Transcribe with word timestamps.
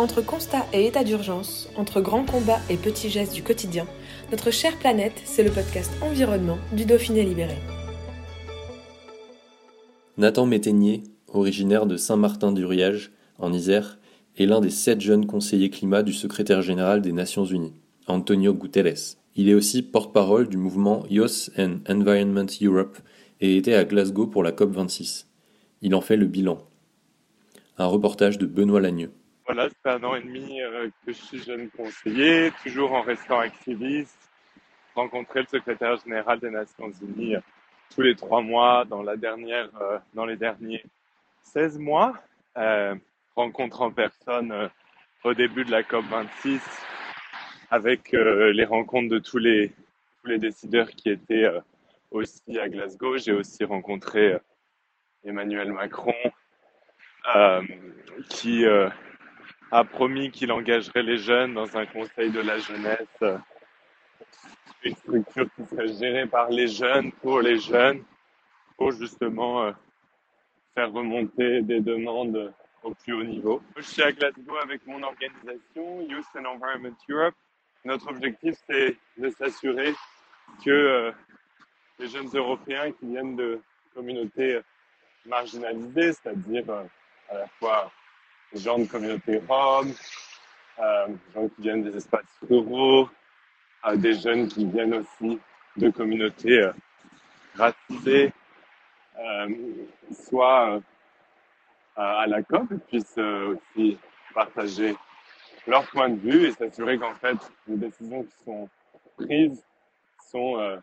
Entre 0.00 0.22
constat 0.22 0.64
et 0.72 0.86
état 0.86 1.04
d'urgence, 1.04 1.68
entre 1.76 2.00
grands 2.00 2.24
combats 2.24 2.62
et 2.70 2.78
petits 2.78 3.10
gestes 3.10 3.34
du 3.34 3.42
quotidien, 3.42 3.86
notre 4.30 4.50
chère 4.50 4.78
planète, 4.78 5.20
c'est 5.26 5.42
le 5.42 5.50
podcast 5.50 5.92
Environnement 6.00 6.56
du 6.72 6.86
Dauphiné 6.86 7.22
Libéré. 7.22 7.58
Nathan 10.16 10.46
Métainier, 10.46 11.02
originaire 11.28 11.84
de 11.84 11.98
Saint-Martin-du-Riage, 11.98 13.12
en 13.38 13.52
Isère, 13.52 13.98
est 14.38 14.46
l'un 14.46 14.62
des 14.62 14.70
sept 14.70 15.02
jeunes 15.02 15.26
conseillers 15.26 15.68
climat 15.68 16.02
du 16.02 16.14
secrétaire 16.14 16.62
général 16.62 17.02
des 17.02 17.12
Nations 17.12 17.44
Unies, 17.44 17.74
Antonio 18.06 18.54
Guterres. 18.54 19.18
Il 19.36 19.50
est 19.50 19.54
aussi 19.54 19.82
porte-parole 19.82 20.48
du 20.48 20.56
mouvement 20.56 21.04
Youth 21.10 21.50
and 21.58 21.80
Environment 21.86 22.46
Europe 22.62 22.96
et 23.42 23.54
était 23.58 23.74
à 23.74 23.84
Glasgow 23.84 24.28
pour 24.28 24.44
la 24.44 24.52
COP26. 24.52 25.26
Il 25.82 25.94
en 25.94 26.00
fait 26.00 26.16
le 26.16 26.24
bilan. 26.24 26.56
Un 27.76 27.84
reportage 27.84 28.38
de 28.38 28.46
Benoît 28.46 28.80
Lagneux. 28.80 29.10
Voilà, 29.52 29.68
fait 29.68 29.90
un 29.90 30.04
an 30.04 30.14
et 30.14 30.22
demi 30.22 30.62
euh, 30.62 30.88
que 31.04 31.12
je 31.12 31.18
suis 31.18 31.42
jeune 31.42 31.70
conseiller, 31.70 32.52
toujours 32.62 32.92
en 32.92 33.02
restant 33.02 33.40
activiste, 33.40 34.30
rencontrer 34.94 35.40
le 35.40 35.46
secrétaire 35.46 35.96
général 35.96 36.38
des 36.38 36.50
Nations 36.50 36.92
Unies 37.02 37.34
euh, 37.34 37.40
tous 37.92 38.02
les 38.02 38.14
trois 38.14 38.42
mois 38.42 38.84
dans 38.84 39.02
la 39.02 39.16
dernière, 39.16 39.68
euh, 39.80 39.98
dans 40.14 40.24
les 40.24 40.36
derniers 40.36 40.84
16 41.42 41.80
mois, 41.80 42.14
rencontre 43.34 43.82
en 43.82 43.90
personne 43.90 44.70
au 45.24 45.34
début 45.34 45.64
de 45.64 45.72
la 45.72 45.82
COP 45.82 46.04
26 46.04 46.60
avec 47.72 48.12
les 48.12 48.64
rencontres 48.64 49.08
de 49.08 49.18
tous 49.18 49.38
les 49.38 49.72
tous 50.22 50.28
les 50.28 50.38
décideurs 50.38 50.90
qui 50.90 51.10
étaient 51.10 51.50
aussi 52.12 52.56
à 52.60 52.68
Glasgow. 52.68 53.18
J'ai 53.18 53.32
aussi 53.32 53.64
rencontré 53.64 54.36
Emmanuel 55.24 55.72
Macron, 55.72 56.14
qui 58.28 58.64
a 59.70 59.84
promis 59.84 60.30
qu'il 60.30 60.50
engagerait 60.50 61.02
les 61.02 61.18
jeunes 61.18 61.54
dans 61.54 61.76
un 61.76 61.86
conseil 61.86 62.30
de 62.30 62.40
la 62.40 62.58
jeunesse, 62.58 63.06
euh, 63.22 63.38
une 64.82 64.94
structure 64.96 65.46
qui 65.54 65.64
serait 65.66 65.92
gérée 65.94 66.26
par 66.26 66.50
les 66.50 66.66
jeunes, 66.66 67.12
pour 67.12 67.40
les 67.40 67.58
jeunes, 67.58 68.02
pour 68.76 68.90
justement 68.92 69.62
euh, 69.62 69.72
faire 70.74 70.90
remonter 70.92 71.62
des 71.62 71.80
demandes 71.80 72.52
au 72.82 72.94
plus 72.94 73.12
haut 73.12 73.24
niveau. 73.24 73.62
Je 73.76 73.82
suis 73.82 74.02
à 74.02 74.10
Glasgow 74.10 74.56
avec 74.62 74.86
mon 74.86 75.02
organisation 75.02 76.00
Youth 76.02 76.26
and 76.36 76.46
Environment 76.46 76.96
Europe. 77.08 77.34
Notre 77.84 78.08
objectif, 78.08 78.56
c'est 78.68 78.96
de 79.18 79.30
s'assurer 79.30 79.94
que 80.64 80.70
euh, 80.70 81.12
les 81.98 82.08
jeunes 82.08 82.28
Européens 82.34 82.90
qui 82.92 83.06
viennent 83.06 83.36
de 83.36 83.60
communautés 83.94 84.60
marginalisées, 85.26 86.12
c'est-à-dire 86.14 86.64
à 87.28 87.34
la 87.34 87.46
fois 87.58 87.92
gens 88.54 88.78
de 88.78 88.84
communauté 88.84 89.40
roms, 89.48 89.92
euh, 90.78 91.06
des 91.08 91.32
gens 91.34 91.48
qui 91.48 91.62
viennent 91.62 91.82
des 91.82 91.96
espaces 91.96 92.38
ruraux, 92.48 93.08
euh, 93.86 93.96
des 93.96 94.14
jeunes 94.14 94.48
qui 94.48 94.64
viennent 94.64 94.94
aussi 94.94 95.38
de 95.76 95.90
communautés 95.90 96.62
euh, 96.62 96.72
racisées, 97.54 98.32
euh, 99.18 99.48
soit 100.12 100.74
euh, 100.76 100.80
à 101.96 102.26
la 102.26 102.42
COP 102.42 102.74
puissent 102.88 103.18
aussi 103.18 103.98
partager 104.34 104.96
leur 105.66 105.86
point 105.90 106.08
de 106.08 106.18
vue 106.18 106.46
et 106.46 106.52
s'assurer 106.52 106.98
qu'en 106.98 107.14
fait 107.14 107.36
les 107.66 107.76
décisions 107.76 108.24
qui 108.24 108.44
sont 108.44 108.68
prises 109.16 109.62
sont 110.30 110.80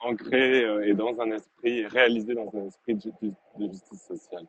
ancrées 0.00 0.88
et 0.88 0.94
dans 0.94 1.20
un 1.20 1.32
esprit 1.32 1.86
réalisées 1.86 2.34
dans 2.34 2.50
un 2.54 2.66
esprit 2.66 2.94
de 2.94 3.68
justice 3.68 4.06
sociale. 4.06 4.46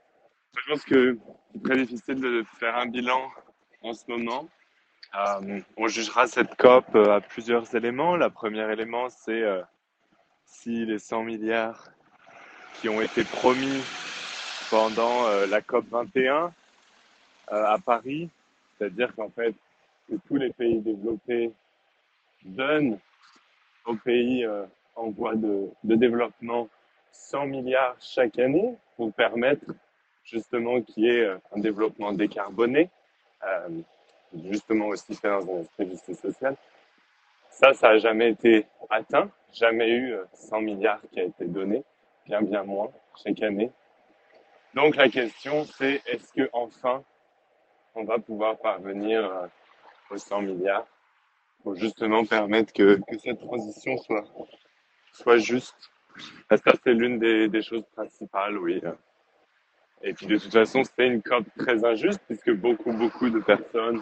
Je 0.55 0.71
pense 0.71 0.83
que 0.83 1.17
c'est 1.51 1.63
très 1.63 1.77
difficile 1.77 2.21
de 2.21 2.43
faire 2.59 2.77
un 2.77 2.85
bilan 2.85 3.29
en 3.81 3.93
ce 3.93 4.03
moment. 4.07 4.47
Euh, 5.15 5.59
on 5.77 5.87
jugera 5.87 6.27
cette 6.27 6.55
COP 6.55 6.95
euh, 6.95 7.17
à 7.17 7.21
plusieurs 7.21 7.75
éléments. 7.75 8.15
Le 8.15 8.29
premier 8.29 8.71
élément, 8.71 9.09
c'est 9.09 9.41
euh, 9.41 9.61
si 10.45 10.85
les 10.85 10.99
100 10.99 11.23
milliards 11.23 11.89
qui 12.75 12.89
ont 12.89 13.01
été 13.01 13.23
promis 13.23 13.83
pendant 14.69 15.27
la 15.47 15.61
COP 15.61 15.85
21 15.89 16.51
à 17.47 17.77
Paris, 17.77 18.29
c'est-à-dire 18.77 19.13
qu'en 19.15 19.29
fait, 19.29 19.53
que 20.09 20.15
tous 20.27 20.37
les 20.37 20.51
pays 20.51 20.79
développés 20.79 21.51
donnent 22.43 22.97
aux 23.85 23.95
pays 23.95 24.47
en 24.95 25.11
voie 25.11 25.35
de 25.35 25.69
développement 25.83 26.67
100 27.11 27.45
milliards 27.45 27.95
chaque 27.99 28.39
année 28.39 28.75
pour 28.97 29.13
permettre 29.13 29.65
justement 30.23 30.81
qui 30.81 31.07
est 31.07 31.21
euh, 31.21 31.37
un 31.55 31.59
développement 31.59 32.13
décarboné, 32.13 32.89
euh, 33.45 33.69
justement 34.49 34.87
aussi 34.87 35.15
fait 35.15 35.29
dans 35.29 35.57
un 35.57 35.61
esprit 35.61 35.85
de 35.85 35.91
justice 35.91 36.19
sociale. 36.19 36.55
Ça, 37.49 37.73
ça 37.73 37.89
n'a 37.89 37.97
jamais 37.99 38.31
été 38.31 38.65
atteint, 38.89 39.29
jamais 39.51 39.89
eu 39.89 40.15
100 40.33 40.57
euh, 40.57 40.61
milliards 40.61 41.01
qui 41.11 41.19
a 41.19 41.23
été 41.23 41.45
donné, 41.45 41.83
bien 42.25 42.41
bien 42.41 42.63
moins 42.63 42.89
chaque 43.23 43.41
année. 43.43 43.71
Donc 44.73 44.95
la 44.95 45.09
question 45.09 45.65
c'est 45.65 46.01
est-ce 46.07 46.33
que 46.33 46.49
enfin 46.51 47.03
on 47.95 48.05
va 48.05 48.17
pouvoir 48.17 48.57
parvenir 48.57 49.49
aux 50.09 50.17
100 50.17 50.41
milliards 50.41 50.87
pour 51.63 51.75
justement 51.75 52.25
permettre 52.25 52.73
que, 52.73 52.99
que 53.07 53.19
cette 53.19 53.39
transition 53.39 53.97
soit 53.97 54.23
soit 55.11 55.37
juste? 55.37 55.75
Ça 56.49 56.73
c'est 56.83 56.93
l'une 56.93 57.19
des, 57.19 57.49
des 57.49 57.61
choses 57.61 57.85
principales, 57.95 58.57
oui. 58.57 58.81
Et 60.03 60.13
puis 60.13 60.27
de 60.27 60.37
toute 60.37 60.51
façon, 60.51 60.83
c'était 60.83 61.07
une 61.07 61.21
COP 61.21 61.45
très 61.57 61.83
injuste 61.85 62.19
puisque 62.27 62.51
beaucoup, 62.51 62.91
beaucoup 62.91 63.29
de 63.29 63.39
personnes 63.39 64.01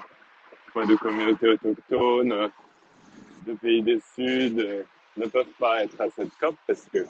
de 0.75 0.95
communautés 0.95 1.49
autochtones, 1.49 2.49
de 3.45 3.53
pays 3.53 3.81
du 3.81 4.01
Sud, 4.15 4.59
euh, 4.59 4.83
ne 5.17 5.25
peuvent 5.27 5.53
pas 5.59 5.83
être 5.83 5.99
à 5.99 6.09
cette 6.09 6.33
COP 6.39 6.55
parce 6.65 6.85
que 6.85 7.05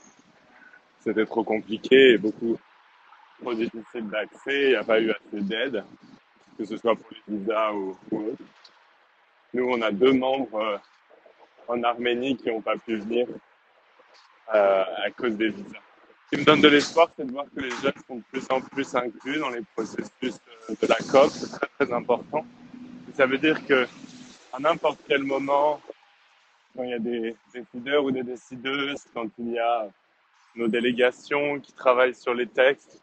c'était 0.99 1.25
trop 1.25 1.43
compliqué 1.43 2.13
et 2.13 2.17
beaucoup 2.17 2.57
trop 3.41 3.53
difficile 3.53 4.07
d'accès. 4.09 4.63
Il 4.63 4.69
n'y 4.69 4.75
a 4.75 4.83
pas 4.83 4.99
eu 4.99 5.11
assez 5.11 5.41
d'aide, 5.41 5.83
que 6.57 6.65
ce 6.65 6.77
soit 6.77 6.95
pour 6.95 7.07
les 7.11 7.37
visas 7.37 7.71
ou, 7.73 7.97
autre. 8.11 8.43
Nous, 9.53 9.65
on 9.65 9.81
a 9.81 9.91
deux 9.91 10.13
membres 10.13 10.55
euh, 10.59 10.77
en 11.67 11.83
Arménie 11.83 12.37
qui 12.37 12.49
n'ont 12.49 12.61
pas 12.61 12.77
pu 12.77 12.97
venir 12.97 13.27
euh, 14.53 14.83
à 15.05 15.11
cause 15.11 15.35
des 15.35 15.49
visas. 15.49 15.90
Qui 16.31 16.39
me 16.39 16.45
donne 16.45 16.61
de 16.61 16.69
l'espoir, 16.69 17.09
c'est 17.17 17.25
de 17.25 17.31
voir 17.31 17.45
que 17.53 17.59
les 17.59 17.71
jeunes 17.71 17.91
sont 18.07 18.15
de 18.15 18.23
plus 18.31 18.45
en 18.49 18.61
plus 18.61 18.95
inclus 18.95 19.39
dans 19.39 19.49
les 19.49 19.63
processus 19.75 20.39
de, 20.69 20.87
la 20.87 20.95
COP. 20.95 21.29
C'est 21.29 21.59
très, 21.77 21.91
important. 21.93 22.45
Ça 23.13 23.25
veut 23.25 23.37
dire 23.37 23.65
que 23.65 23.85
à 24.53 24.59
n'importe 24.59 25.01
quel 25.09 25.23
moment, 25.23 25.81
quand 26.73 26.83
il 26.83 26.91
y 26.91 26.93
a 26.93 26.99
des 26.99 27.35
décideurs 27.53 28.05
ou 28.05 28.11
des 28.11 28.23
décideuses, 28.23 29.03
quand 29.13 29.27
il 29.39 29.51
y 29.51 29.59
a 29.59 29.89
nos 30.55 30.69
délégations 30.69 31.59
qui 31.59 31.73
travaillent 31.73 32.15
sur 32.15 32.33
les 32.33 32.47
textes, 32.47 33.01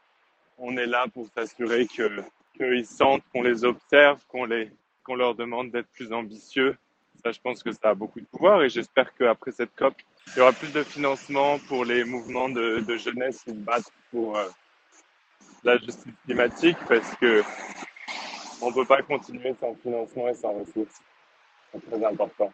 on 0.57 0.79
est 0.79 0.87
là 0.87 1.05
pour 1.13 1.27
s'assurer 1.37 1.87
que 1.87 2.23
qu'ils 2.57 2.87
sentent 2.87 3.25
qu'on 3.31 3.43
les 3.43 3.63
observe, 3.63 4.21
qu'on 4.27 4.47
les 4.47 4.71
qu'on 5.05 5.17
leur 5.17 5.35
demande 5.35 5.71
d'être 5.71 5.89
plus 5.89 6.15
ambitieux. 6.15 6.79
Ça, 7.23 7.31
je 7.33 7.41
pense 7.41 7.63
que 7.63 7.73
ça 7.73 7.91
a 7.91 7.95
beaucoup 7.95 8.21
de 8.21 8.27
pouvoir 8.27 8.63
et 8.63 8.71
j'espère 8.71 9.15
qu'après 9.15 9.53
cette 9.53 9.75
COP, 9.77 9.95
il 10.35 10.39
y 10.39 10.43
aura 10.43 10.53
plus 10.53 10.73
de 10.73 10.83
financement 10.83 11.59
pour 11.69 11.85
les 11.85 12.05
mouvements 12.05 12.49
de, 12.49 12.81
de 12.81 12.97
jeunesse 12.97 13.43
qui 13.45 13.53
battent 13.53 13.91
pour 14.11 14.37
euh, 14.37 14.49
la 15.65 15.79
justice 15.79 16.13
climatique 16.25 16.77
parce 16.89 17.15
que 17.17 17.43
on 18.61 18.73
peut 18.73 18.85
pas 18.85 19.03
continuer 19.03 19.55
sans 19.61 19.75
financement 19.83 20.29
et 20.29 20.35
sans 20.35 20.53
ressources. 20.53 21.01
C'est 21.73 21.91
très 21.91 22.05
important. 22.05 22.53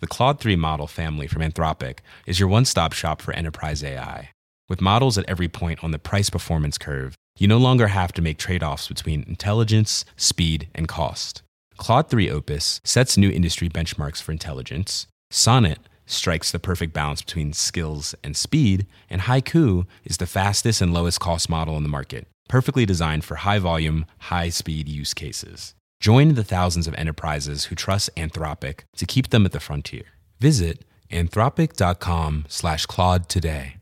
The 0.00 0.06
Claude 0.08 0.38
3 0.38 0.56
model 0.56 0.86
family 0.86 1.26
from 1.26 1.42
Anthropic 1.42 2.00
is 2.26 2.38
your 2.38 2.48
one 2.48 2.64
stop 2.64 2.92
shop 2.92 3.22
for 3.22 3.32
enterprise 3.32 3.82
AI. 3.82 4.30
With 4.68 4.80
models 4.80 5.16
at 5.18 5.24
every 5.28 5.48
point 5.48 5.82
on 5.82 5.92
the 5.92 5.98
price 5.98 6.30
performance 6.30 6.78
curve, 6.78 7.14
you 7.38 7.46
no 7.46 7.58
longer 7.58 7.88
have 7.88 8.12
to 8.14 8.22
make 8.22 8.38
trade 8.38 8.62
offs 8.62 8.88
between 8.88 9.24
intelligence, 9.28 10.04
speed, 10.16 10.68
and 10.74 10.88
cost. 10.88 11.42
Claude 11.76 12.08
3 12.08 12.30
Opus 12.30 12.80
sets 12.84 13.16
new 13.16 13.30
industry 13.30 13.68
benchmarks 13.68 14.22
for 14.22 14.32
intelligence. 14.32 15.06
Sonnet 15.30 15.78
strikes 16.06 16.50
the 16.52 16.58
perfect 16.58 16.92
balance 16.92 17.22
between 17.22 17.52
skills 17.52 18.14
and 18.22 18.36
speed, 18.36 18.86
and 19.10 19.22
Haiku 19.22 19.86
is 20.04 20.18
the 20.18 20.26
fastest 20.26 20.80
and 20.80 20.92
lowest 20.92 21.20
cost 21.20 21.48
model 21.48 21.76
in 21.76 21.82
the 21.82 21.88
market, 21.88 22.26
perfectly 22.48 22.86
designed 22.86 23.24
for 23.24 23.36
high 23.36 23.58
volume, 23.58 24.06
high 24.18 24.50
speed 24.50 24.88
use 24.88 25.14
cases. 25.14 25.74
Join 26.00 26.34
the 26.34 26.44
thousands 26.44 26.86
of 26.86 26.94
enterprises 26.94 27.66
who 27.66 27.74
trust 27.74 28.14
Anthropic 28.16 28.80
to 28.96 29.06
keep 29.06 29.30
them 29.30 29.46
at 29.46 29.52
the 29.52 29.60
frontier. 29.60 30.04
Visit 30.38 30.84
anthropic.com 31.10 32.44
slash 32.48 32.86
Claude 32.86 33.28
today. 33.28 33.76